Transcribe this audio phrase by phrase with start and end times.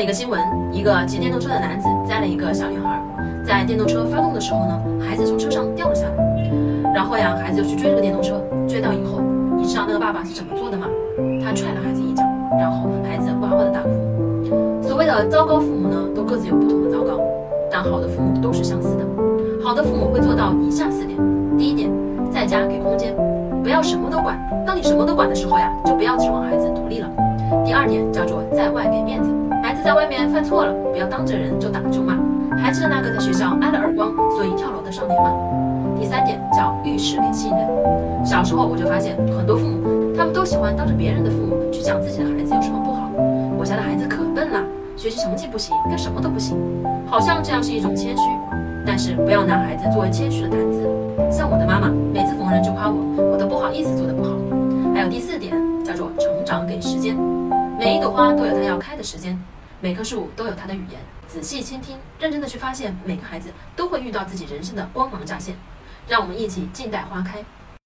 [0.00, 0.40] 一个新闻，
[0.72, 3.02] 一个骑电动车的男子载了一个小女孩，
[3.44, 9.20] 在电动车发动的时候呢，孩子从车上掉了下来，然后呀，孩子就去追这个电动车，追到以后，
[9.56, 10.86] 你知道那个爸爸是怎么做的吗？
[11.44, 12.22] 他踹了孩子一脚，
[12.58, 13.88] 然后孩子哇哇的大哭。
[14.86, 17.20] 所谓的糟糕父母呢，都各自有不同的糟糕，
[17.68, 19.04] 但好的父母都是相似的。
[19.64, 21.18] 好的父母会做到以下四点：
[21.58, 21.90] 第一点，
[22.30, 23.12] 在家给空间，
[23.64, 24.38] 不要什么都管。
[24.64, 27.10] 当你什么都管的时候呀，就不要指望孩子独立了。
[27.66, 29.28] 第二点叫做在外给面子。
[29.82, 32.14] 在外面犯错了，不要当着人就打就骂，
[32.56, 35.32] 还记得那个在学校挨了耳光，所以跳楼的少年吗？
[35.98, 38.24] 第三点叫遇事给信任。
[38.24, 43.08] 小时候我就发现很多父母，他们都喜欢当着别人的父母去讲自己的孩子有什么不好。
[43.58, 44.62] 我家的孩子可笨了，
[44.96, 46.56] 学习成绩不行，干什么都不行，
[47.06, 48.22] 好像这样是一种谦虚。
[48.86, 50.88] 但是不要拿孩子作为谦虚的谈资。
[51.30, 52.96] 像我的妈妈，每次逢人就夸我，
[53.32, 54.30] 我都不好意思做的不好。
[54.94, 55.52] 还有第四点
[55.84, 57.16] 叫做成长给时间。
[57.78, 59.38] 每一朵花都有它要开的时间。
[59.80, 65.56] 每棵树都有它的语言，仔细倾听，认真的去发现，每个孩子都会遇到自己人生的光芒乍现。
[66.08, 67.44] 让我们一起静待花开。